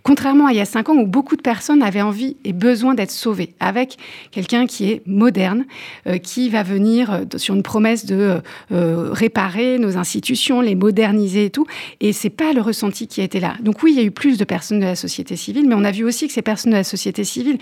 contrairement 0.03 0.47
à 0.47 0.51
il 0.51 0.57
y 0.57 0.61
a 0.61 0.65
cinq 0.65 0.89
ans 0.89 0.95
où 0.95 1.07
beaucoup 1.07 1.35
de 1.35 1.41
personnes 1.41 1.81
avaient 1.81 2.01
envie 2.01 2.37
et 2.43 2.53
besoin 2.53 2.93
d'être 2.93 3.11
sauvées, 3.11 3.53
avec 3.59 3.97
quelqu'un 4.31 4.65
qui 4.65 4.89
est 4.89 5.01
moderne, 5.05 5.65
euh, 6.07 6.17
qui 6.17 6.49
va 6.49 6.63
venir 6.63 7.11
euh, 7.11 7.25
sur 7.37 7.55
une 7.55 7.63
promesse 7.63 8.05
de 8.05 8.41
euh, 8.71 9.09
réparer 9.11 9.77
nos 9.79 9.97
institutions, 9.97 10.61
les 10.61 10.75
moderniser 10.75 11.45
et 11.45 11.49
tout. 11.49 11.65
Et 11.99 12.13
c'est 12.13 12.29
pas 12.29 12.53
le 12.53 12.61
ressenti 12.61 13.07
qui 13.07 13.21
été 13.21 13.39
là. 13.39 13.55
Donc 13.61 13.83
oui, 13.83 13.91
il 13.93 13.97
y 13.97 14.01
a 14.01 14.05
eu 14.05 14.11
plus 14.11 14.37
de 14.37 14.43
personnes 14.43 14.79
de 14.79 14.85
la 14.85 14.95
société 14.95 15.35
civile, 15.35 15.67
mais 15.67 15.75
on 15.75 15.83
a 15.83 15.91
vu 15.91 16.03
aussi 16.03 16.27
que 16.27 16.33
ces 16.33 16.41
personnes 16.41 16.71
de 16.71 16.77
la 16.77 16.83
société 16.83 17.23
civile 17.23 17.57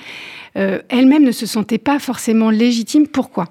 elles-mêmes 0.56 1.24
ne 1.24 1.32
se 1.32 1.46
sentaient 1.46 1.78
pas 1.78 2.00
forcément 2.00 2.50
légitimes. 2.50 3.08
Pourquoi? 3.08 3.46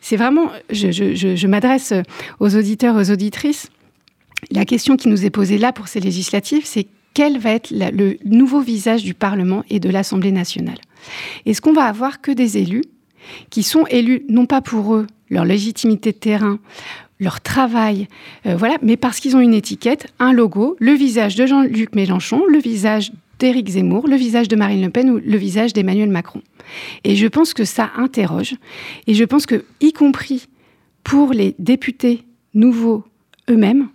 C'est 0.00 0.16
vraiment, 0.16 0.50
je 0.70 1.46
m'adresse 1.46 1.94
aux 2.38 2.54
auditeurs, 2.54 2.96
aux 2.96 3.10
auditrices. 3.10 3.70
La 4.50 4.64
question 4.64 4.96
qui 4.96 5.08
nous 5.08 5.24
est 5.24 5.30
posée 5.30 5.58
là 5.58 5.72
pour 5.72 5.88
ces 5.88 6.00
législatives, 6.00 6.64
c'est 6.64 6.86
quel 7.14 7.38
va 7.38 7.52
être 7.52 7.70
le 7.70 8.16
nouveau 8.24 8.60
visage 8.60 9.04
du 9.04 9.14
Parlement 9.14 9.64
et 9.70 9.78
de 9.78 9.88
l'Assemblée 9.88 10.32
nationale 10.32 10.78
Est-ce 11.46 11.60
qu'on 11.60 11.72
va 11.72 11.84
avoir 11.84 12.20
que 12.20 12.32
des 12.32 12.58
élus 12.58 12.84
qui 13.50 13.62
sont 13.62 13.86
élus 13.86 14.24
non 14.28 14.46
pas 14.46 14.60
pour 14.60 14.94
eux, 14.94 15.06
leur 15.30 15.44
légitimité 15.44 16.12
de 16.12 16.18
terrain, 16.18 16.58
leur 17.20 17.40
travail, 17.40 18.08
euh, 18.46 18.58
mais 18.82 18.96
parce 18.96 19.20
qu'ils 19.20 19.36
ont 19.36 19.40
une 19.40 19.54
étiquette, 19.54 20.12
un 20.18 20.32
logo, 20.32 20.76
le 20.80 20.92
visage 20.92 21.36
de 21.36 21.46
Jean-Luc 21.46 21.94
Mélenchon, 21.94 22.42
le 22.48 22.58
visage 22.58 23.12
d'Éric 23.38 23.68
Zemmour, 23.70 24.08
le 24.08 24.16
visage 24.16 24.48
de 24.48 24.56
Marine 24.56 24.82
Le 24.82 24.90
Pen 24.90 25.10
ou 25.10 25.18
le 25.18 25.36
visage 25.36 25.72
d'Emmanuel 25.72 26.10
Macron. 26.10 26.42
Et 27.04 27.16
je 27.16 27.26
pense 27.26 27.54
que 27.54 27.64
ça 27.64 27.92
interroge, 27.96 28.54
et 29.06 29.14
je 29.14 29.24
pense 29.24 29.46
que, 29.46 29.64
y 29.80 29.92
compris 29.92 30.48
pour 31.02 31.32
les 31.32 31.54
députés 31.58 32.24
nouveaux 32.54 33.04
eux-mêmes, 33.50 33.88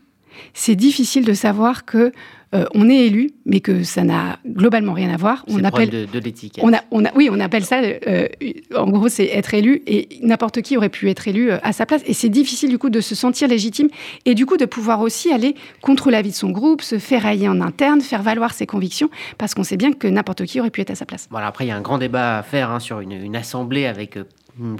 c'est 0.53 0.75
difficile 0.75 1.25
de 1.25 1.33
savoir 1.33 1.85
que 1.85 2.11
euh, 2.55 2.65
on 2.73 2.89
est 2.89 3.05
élu, 3.05 3.29
mais 3.45 3.59
que 3.59 3.83
ça 3.83 4.03
n'a 4.03 4.39
globalement 4.45 4.93
rien 4.93 5.13
à 5.13 5.17
voir. 5.17 5.45
On 5.47 5.63
appelle 5.63 5.89
de, 5.91 6.05
de 6.05 6.19
l'étiquette. 6.19 6.63
On 6.63 6.73
a, 6.73 6.79
on 6.89 7.05
a, 7.05 7.11
oui, 7.15 7.29
on 7.31 7.39
appelle 7.39 7.63
ça. 7.63 7.79
Euh, 7.79 8.27
en 8.75 8.89
gros, 8.89 9.07
c'est 9.07 9.25
être 9.25 9.53
élu, 9.53 9.83
et 9.85 10.09
n'importe 10.23 10.63
qui 10.63 10.75
aurait 10.75 10.89
pu 10.89 11.11
être 11.11 11.27
élu 11.27 11.51
euh, 11.51 11.59
à 11.61 11.73
sa 11.73 11.85
place. 11.85 12.01
Et 12.07 12.13
c'est 12.13 12.29
difficile 12.29 12.69
du 12.69 12.79
coup 12.79 12.89
de 12.89 13.01
se 13.01 13.13
sentir 13.13 13.47
légitime 13.47 13.89
et 14.25 14.33
du 14.33 14.47
coup 14.47 14.57
de 14.57 14.65
pouvoir 14.65 15.01
aussi 15.01 15.31
aller 15.31 15.53
contre 15.81 16.09
l'avis 16.09 16.31
de 16.31 16.35
son 16.35 16.49
groupe, 16.49 16.81
se 16.81 16.97
faire 16.97 17.21
railler 17.21 17.47
en 17.47 17.61
interne, 17.61 18.01
faire 18.01 18.23
valoir 18.23 18.53
ses 18.53 18.65
convictions, 18.65 19.11
parce 19.37 19.53
qu'on 19.53 19.63
sait 19.63 19.77
bien 19.77 19.93
que 19.93 20.07
n'importe 20.07 20.45
qui 20.45 20.59
aurait 20.59 20.71
pu 20.71 20.81
être 20.81 20.91
à 20.91 20.95
sa 20.95 21.05
place. 21.05 21.27
Voilà. 21.29 21.47
Après, 21.47 21.65
il 21.65 21.67
y 21.67 21.71
a 21.71 21.77
un 21.77 21.81
grand 21.81 21.99
débat 21.99 22.39
à 22.39 22.43
faire 22.43 22.71
hein, 22.71 22.79
sur 22.79 22.99
une, 22.99 23.11
une, 23.11 23.35
assemblée 23.35 23.85
avec 23.85 24.17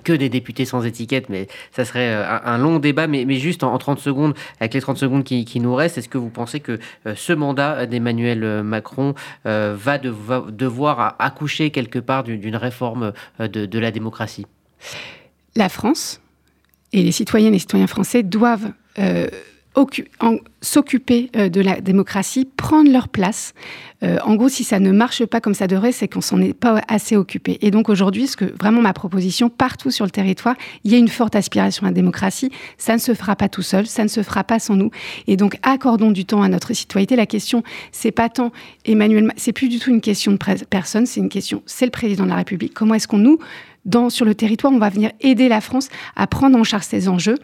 que 0.04 0.14
des 0.14 0.30
députés 0.30 0.66
sans 0.66 0.86
étiquette, 0.86 1.30
mais 1.30 1.48
ça 1.72 1.86
serait 1.86 2.14
euh, 2.14 2.40
un, 2.44 2.58
long 2.58 2.80
débat. 2.80 3.08
Mais, 3.08 3.26
juste 3.36 3.64
en, 3.64 3.78
30 3.78 4.00
secondes, 4.00 4.34
avec 4.60 4.74
les 4.74 4.82
30 4.82 4.98
secondes 4.98 5.24
qui, 5.24 5.60
nous 5.60 5.76
restent, 5.76 5.98
est-ce 5.98 6.10
que 6.10 6.18
vous 6.18 6.30
pensez 6.30 6.60
que 6.60 6.80
euh, 7.06 7.14
ce 7.16 7.34
mandat 7.34 7.86
d'Emmanuel 7.86 8.44
euh, 8.44 8.64
Macron 8.64 9.14
va, 9.46 9.98
devoir 9.98 11.16
accoucher 11.20 11.72
quelque 11.72 12.00
part 12.00 12.24
d'une 12.24 12.56
réforme 12.56 13.14
de, 13.40 13.80
la 13.80 13.92
démocratie? 13.92 14.46
La 15.56 15.70
France 15.70 16.22
et 16.94 17.04
les 17.04 17.12
citoyennes 17.12 17.54
et 17.54 17.60
citoyens 17.60 17.88
français 17.88 18.24
doivent 18.24 18.72
s'occuper 20.62 21.30
euh, 21.36 21.50
de 21.50 21.62
la 21.62 21.80
démocratie, 21.80 22.48
prendre 22.58 22.92
leur 22.92 23.08
place. 23.08 23.54
Euh, 24.04 24.18
en 24.24 24.36
gros, 24.36 24.50
si 24.50 24.64
ça 24.64 24.80
ne 24.80 24.92
marche 24.92 25.26
pas 25.26 25.42
comme 25.42 25.54
ça 25.54 25.68
devrait, 25.68 25.92
c'est 25.92 26.08
qu'on 26.08 26.22
s'en 26.22 26.42
est 26.42 26.54
pas 26.54 26.82
assez 26.88 27.16
occupé. 27.16 27.58
Et 27.62 27.72
donc 27.72 27.90
aujourd'hui, 27.90 28.28
ce 28.28 28.36
que 28.36 28.46
vraiment 28.46 28.82
ma 28.82 28.94
proposition, 28.94 29.50
partout 29.50 29.92
sur 29.92 30.06
le 30.06 30.12
territoire, 30.12 30.56
il 30.84 30.92
y 30.92 30.96
a 30.96 30.98
une 30.98 31.08
forte 31.08 31.36
aspiration 31.36 31.86
à 31.86 31.90
la 31.90 31.94
démocratie. 31.94 32.52
Ça 32.78 32.94
ne 32.94 33.00
se 33.00 33.14
fera 33.14 33.36
pas 33.36 33.50
tout 33.50 33.62
seul, 33.62 33.88
ça 33.88 34.04
ne 34.04 34.10
se 34.10 34.24
fera 34.24 34.44
pas 34.44 34.60
sans 34.60 34.76
nous. 34.76 34.92
Et 35.28 35.38
donc 35.38 35.58
accordons 35.64 36.12
du 36.12 36.26
temps 36.26 36.42
à 36.42 36.50
notre 36.50 36.74
citoyenneté. 36.74 37.16
La 37.16 37.26
question, 37.26 37.64
c'est 37.92 38.12
pas 38.12 38.30
tant 38.30 38.52
Emmanuel, 38.86 39.32
c'est 39.38 39.54
plus 39.54 39.70
du 39.70 39.80
tout 39.80 39.92
une 39.92 40.02
question 40.02 40.32
de 40.32 40.38
personne, 40.70 41.06
c'est 41.06 41.20
une 41.20 41.30
question, 41.30 41.62
c'est 41.66 41.86
le 41.86 41.92
président 41.92 42.24
de 42.24 42.30
la 42.30 42.36
République. 42.36 42.74
Comment 42.74 42.96
est-ce 42.96 43.08
qu'on 43.08 43.18
nous 43.18 43.40
dans, 43.86 44.10
sur 44.10 44.26
le 44.26 44.36
territoire, 44.36 44.74
on 44.74 44.80
va 44.80 44.90
venir 44.90 45.12
aider 45.22 45.50
la 45.50 45.62
France 45.62 45.90
à 46.16 46.28
prendre 46.28 46.58
en 46.58 46.64
charge 46.64 46.84
ces 46.84 47.10
enjeux, 47.10 47.38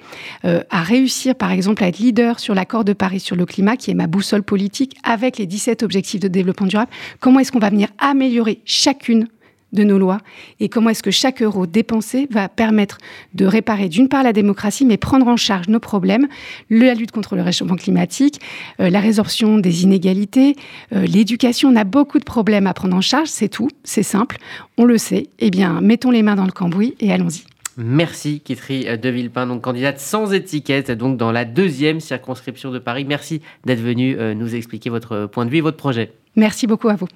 euh, 0.46 0.62
à 0.70 0.82
réussir 0.84 1.36
par 1.36 1.52
exemple 1.52 1.84
à 1.84 1.88
être 1.88 2.00
leader 2.00 2.40
sur 2.40 2.54
l'accord 2.54 2.84
de 2.84 2.94
Paris 2.94 3.20
sur 3.20 3.36
le 3.36 3.46
climat, 3.46 3.78
qui 3.78 3.92
est 3.92 3.96
ma 3.96 4.08
boussole 4.08 4.44
politique, 4.44 4.96
avec 5.04 5.38
les 5.38 5.46
17 5.46 5.84
objectifs 5.84 6.20
de 6.20 6.28
développement 6.28 6.68
durable. 6.68 6.92
Comment 7.20 7.40
est-ce 7.40 7.52
qu'on 7.52 7.60
va 7.60 7.70
venir 7.70 7.90
améliorer 8.00 8.62
chacune 8.66 9.28
de 9.76 9.84
nos 9.84 9.98
lois 9.98 10.20
et 10.60 10.70
comment 10.70 10.90
est-ce 10.90 11.04
que 11.04 11.12
chaque 11.12 11.42
euro 11.42 11.68
dépensé 11.68 12.28
va 12.32 12.50
permettre 12.50 12.98
de 13.34 13.46
réparer 13.46 13.90
d'une 13.90 14.10
part 14.10 14.24
la 14.24 14.34
démocratie, 14.34 14.86
mais 14.86 14.98
prendre 14.98 15.28
en 15.28 15.38
charge 15.38 15.68
nos 15.68 15.80
problèmes, 15.80 16.28
la 16.70 16.94
lutte 16.94 17.12
contre 17.12 17.36
le 17.36 17.42
réchauffement 17.42 17.76
climatique, 17.76 18.42
euh, 18.80 18.90
la 18.90 19.00
résorption 19.00 19.58
des 19.58 19.84
inégalités, 19.84 20.56
euh, 20.94 21.06
l'éducation. 21.06 21.70
On 21.70 21.76
a 21.76 21.84
beaucoup 21.84 22.20
de 22.20 22.24
problèmes 22.24 22.68
à 22.68 22.74
prendre 22.74 22.96
en 22.96 23.02
charge, 23.02 23.28
c'est 23.28 23.50
tout, 23.50 23.70
c'est 23.84 24.04
simple, 24.04 24.38
on 24.78 24.86
le 24.86 24.98
sait. 24.98 25.28
Eh 25.40 25.52
bien, 25.52 25.82
mettons 25.82 26.12
les 26.12 26.24
mains 26.24 26.36
dans 26.36 26.46
le 26.46 26.52
cambouis 26.52 26.96
et 27.00 27.12
allons-y. 27.12 27.44
Merci 27.78 28.40
Kitry 28.40 28.86
de 28.98 29.10
Villepin, 29.10 29.48
donc 29.48 29.62
candidate 29.62 30.00
sans 30.00 30.32
étiquette, 30.34 30.92
donc 30.92 31.18
dans 31.18 31.34
la 31.34 31.44
deuxième 31.44 32.00
circonscription 32.00 32.72
de 32.72 32.80
Paris. 32.80 33.04
Merci 33.04 33.42
d'être 33.66 33.82
venue 33.82 34.16
euh, 34.18 34.34
nous 34.34 34.56
expliquer 34.56 34.90
votre 34.90 35.26
point 35.26 35.46
de 35.46 35.50
vue 35.50 35.58
et 35.58 35.62
votre 35.62 35.78
projet. 35.78 36.14
Merci 36.38 36.68
beaucoup 36.68 36.88
à 36.88 36.96
vous. 36.96 37.08